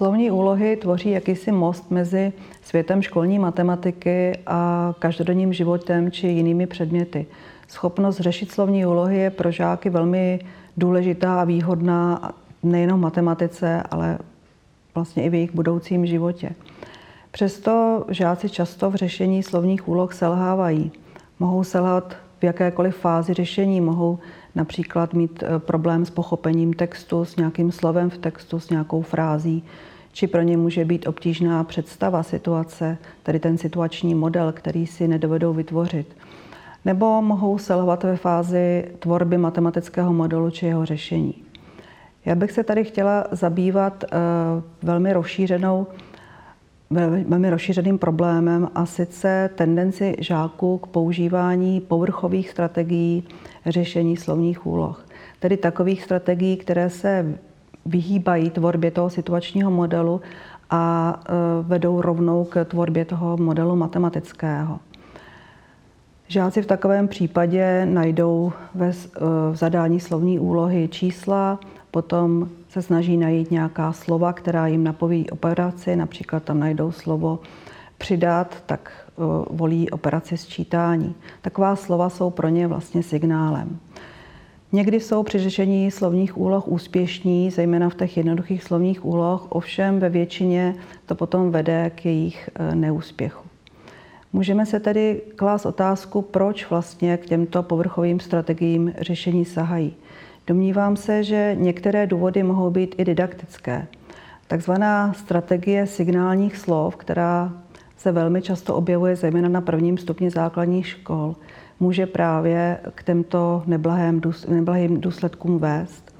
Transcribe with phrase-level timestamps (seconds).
[0.00, 7.26] Slovní úlohy tvoří jakýsi most mezi světem školní matematiky a každodenním životem či jinými předměty.
[7.68, 10.40] Schopnost řešit slovní úlohy je pro žáky velmi
[10.76, 12.32] důležitá a výhodná
[12.62, 14.18] nejenom v matematice, ale
[14.94, 16.50] vlastně i v jejich budoucím životě.
[17.30, 20.92] Přesto žáci často v řešení slovních úloh selhávají.
[21.38, 24.18] Mohou selhat v jakékoliv fázi řešení, mohou
[24.54, 29.64] například mít eh, problém s pochopením textu, s nějakým slovem v textu, s nějakou frází,
[30.12, 35.52] či pro ně může být obtížná představa situace, tedy ten situační model, který si nedovedou
[35.52, 36.16] vytvořit.
[36.84, 41.34] Nebo mohou selhovat ve fázi tvorby matematického modelu či jeho řešení.
[42.24, 44.16] Já bych se tady chtěla zabývat eh,
[44.82, 45.86] velmi rozšířenou
[46.90, 53.24] velmi rozšířeným problémem a sice tendenci žáků k používání povrchových strategií
[53.66, 55.06] řešení slovních úloh.
[55.40, 57.38] Tedy takových strategií, které se
[57.86, 60.20] vyhýbají tvorbě toho situačního modelu
[60.70, 61.32] a e,
[61.62, 64.78] vedou rovnou k tvorbě toho modelu matematického.
[66.28, 68.92] Žáci v takovém případě najdou ve e,
[69.52, 71.58] zadání slovní úlohy čísla,
[71.90, 77.38] potom se snaží najít nějaká slova, která jim napoví operaci, například tam najdou slovo
[77.98, 81.14] přidat, tak uh, volí operaci sčítání.
[81.42, 83.78] Taková slova jsou pro ně vlastně signálem.
[84.72, 90.08] Někdy jsou při řešení slovních úloh úspěšní, zejména v těch jednoduchých slovních úloh, ovšem ve
[90.08, 90.74] většině
[91.06, 93.44] to potom vede k jejich uh, neúspěchu.
[94.32, 99.94] Můžeme se tedy klást otázku, proč vlastně k těmto povrchovým strategiím řešení sahají.
[100.46, 103.86] Domnívám se, že některé důvody mohou být i didaktické.
[104.46, 107.52] Takzvaná strategie signálních slov, která
[107.96, 111.36] se velmi často objevuje zejména na prvním stupni základních škol,
[111.80, 113.62] může právě k těmto
[114.48, 116.14] neblahým důsledkům vést.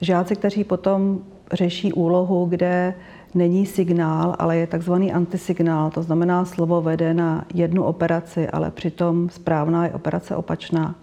[0.00, 1.18] Žáci, kteří potom
[1.52, 2.94] řeší úlohu, kde
[3.34, 9.28] není signál, ale je takzvaný antisignál, to znamená slovo vede na jednu operaci, ale přitom
[9.28, 10.94] správná je operace opačná,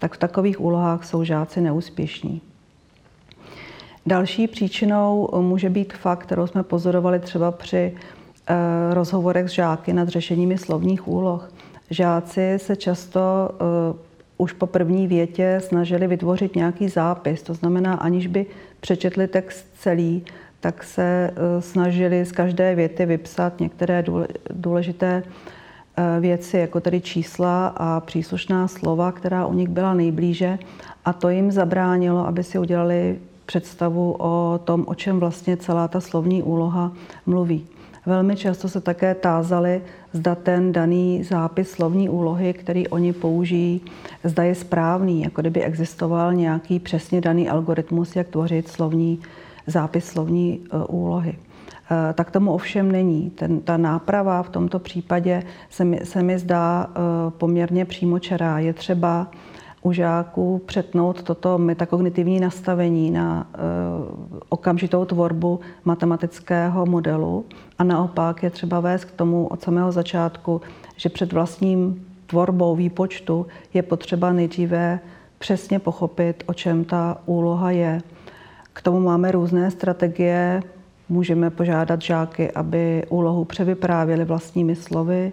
[0.00, 2.40] tak v takových úlohách jsou žáci neúspěšní.
[4.06, 7.94] Další příčinou může být fakt, kterou jsme pozorovali třeba při
[8.46, 8.54] eh,
[8.94, 11.52] rozhovorech s žáky nad řešeními slovních úloh.
[11.90, 13.20] Žáci se často
[13.90, 13.96] uh,
[14.38, 18.46] už po první větě snažili vytvořit nějaký zápis, to znamená, aniž by
[18.80, 20.24] přečetli text celý,
[20.60, 24.04] tak se uh, snažili z každé věty vypsat některé
[24.50, 25.22] důležité Eh,
[26.20, 30.58] věci, jako tedy čísla a příslušná slova, která u nich byla nejblíže
[31.04, 36.00] a to jim zabránilo, aby si udělali představu o tom, o čem vlastně celá ta
[36.00, 36.92] slovní úloha
[37.26, 37.66] mluví.
[38.06, 43.80] Velmi často se také tázali, zda ten daný zápis slovní úlohy, který oni použijí,
[44.24, 49.20] zda je správný, jako kdyby existoval nějaký přesně daný algoritmus, jak tvořit slovní
[49.66, 51.34] zápis slovní eh, úlohy.
[51.92, 53.30] Eh, tak tomu ovšem není.
[53.30, 58.58] Ten, ta náprava v tomto případě se mi, se mi zdá eh, poměrně přímočará.
[58.58, 59.30] Je třeba
[59.82, 63.58] u žáků přetnout toto metakognitivní nastavení na eh,
[64.48, 67.44] okamžitou tvorbu matematického modelu
[67.78, 70.60] a naopak je třeba vést k tomu od samého začátku,
[70.96, 75.00] že před vlastním tvorbou výpočtu je potřeba nejdříve
[75.38, 78.02] přesně pochopit, o čem ta úloha je.
[78.72, 80.62] K tomu máme různé strategie,
[81.10, 85.32] Můžeme požádat žáky, aby úlohu převyprávěli vlastními slovy,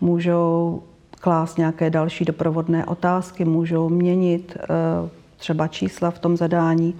[0.00, 4.66] můžou klást nějaké další doprovodné otázky, můžou měnit eh,
[5.36, 6.94] třeba čísla v tom zadání,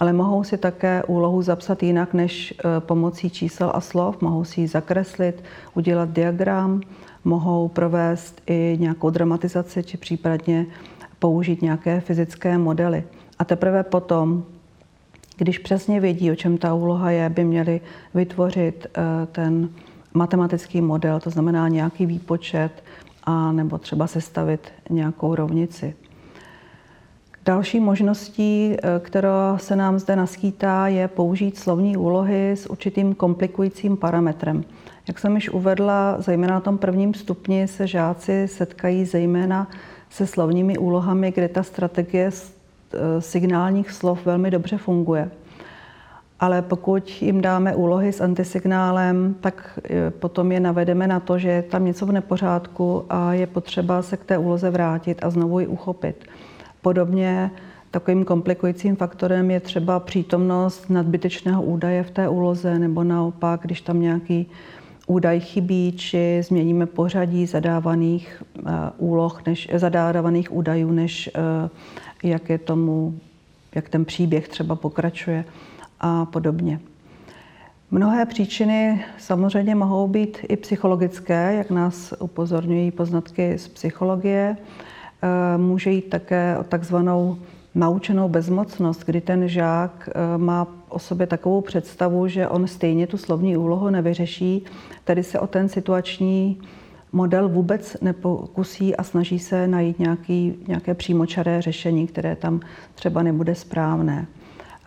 [0.00, 4.60] ale mohou si také úlohu zapsat jinak než eh, pomocí čísel a slov, mohou si
[4.60, 5.44] ji zakreslit,
[5.74, 6.80] udělat diagram,
[7.24, 10.66] mohou provést i nějakou dramatizaci či případně
[11.18, 13.04] použít nějaké fyzické modely.
[13.38, 14.44] A teprve potom
[15.36, 17.80] když přesně vědí, o čem ta úloha je, by měli
[18.14, 19.02] vytvořit eh,
[19.32, 19.68] ten
[20.14, 22.82] matematický model, to znamená nějaký výpočet,
[23.26, 24.60] a nebo třeba sestavit
[24.90, 25.94] nějakou rovnici.
[27.44, 33.96] Další možností, eh, která se nám zde naskýtá, je použít slovní úlohy s určitým komplikujícím
[33.96, 34.64] parametrem.
[35.08, 39.68] Jak jsem již uvedla, zejména na tom prvním stupni se žáci setkají zejména
[40.10, 42.30] se slovními úlohami, kde ta strategie
[43.18, 45.30] signálních slov velmi dobře funguje.
[46.40, 51.48] Ale pokud jim dáme úlohy s antisignálem, tak eh, potom je navedeme na to, že
[51.48, 55.60] je tam něco v nepořádku a je potřeba se k té úloze vrátit a znovu
[55.60, 56.24] ji uchopit.
[56.82, 57.50] Podobně
[57.90, 64.00] takovým komplikujícím faktorem je třeba přítomnost nadbytečného údaje v té úloze, nebo naopak, když tam
[64.00, 64.50] nějaký
[65.06, 71.70] údaj chybí, či změníme pořadí zadávaných uh, úloh, než, zadávaných údajů, než uh,
[72.22, 73.18] jak je tomu,
[73.74, 75.44] jak ten příběh třeba pokračuje
[76.00, 76.80] a podobně.
[77.90, 84.56] Mnohé příčiny samozřejmě mohou být i psychologické, jak nás upozorňují poznatky z psychologie.
[85.22, 87.38] Eh, může jít také o takzvanou
[87.76, 93.16] naučenou bezmocnost, kdy ten žák eh, má o sobě takovou představu, že on stejně tu
[93.16, 94.64] slovní úlohu nevyřeší,
[95.04, 96.58] tedy se o ten situační
[97.12, 102.60] model vůbec nepokusí a snaží se najít nějaký, nějaké přímočaré řešení, které tam
[102.94, 104.26] třeba nebude správné.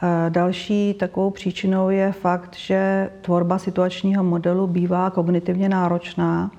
[0.04, 6.52] Eh, další takovou příčinou je fakt, že tvorba situačního modelu bývá kognitivně náročná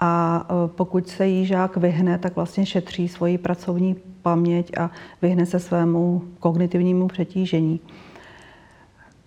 [0.00, 4.90] a eh, pokud se jí žák vyhne, tak vlastně šetří svoji pracovní paměť a
[5.22, 7.80] vyhne se svému kognitivnímu přetížení.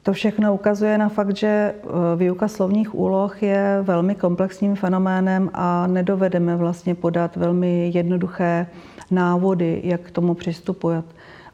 [0.04, 1.76] To všechno ukazuje na fakt, že eh,
[2.16, 8.68] výuka slovních úloh je velmi komplexním fenoménem a nedovedeme vlastně podat velmi jednoduché
[9.12, 11.06] návody, jak k tomu přistupovat.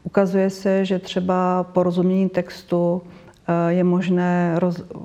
[0.03, 4.59] Ukazuje se, že třeba porozumění textu eh, je možné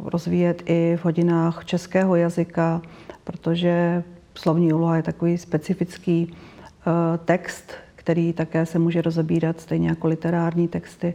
[0.04, 2.82] rozvíjet i v hodinách českého jazyka,
[3.24, 4.04] protože
[4.34, 7.72] slovní úloha je takový specifický eh, text,
[8.08, 11.14] který také se může rozebírat stejně jako literární texty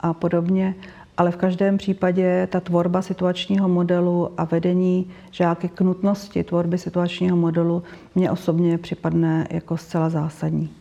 [0.00, 0.74] a podobně.
[1.16, 7.36] Ale v každém případě ta tvorba situačního modelu a vedení žáky k nutnosti tvorby situačního
[7.36, 7.82] modelu
[8.14, 10.77] mě osobně připadne jako zcela zásadní.